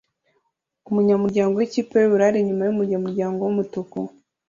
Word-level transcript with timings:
Umunyamuryango 0.89 1.53
wikipe 1.55 1.93
yubururu 1.97 2.25
ari 2.29 2.37
inyuma 2.41 2.63
yumunyamuryango 2.65 3.39
wumutuku 3.41 3.99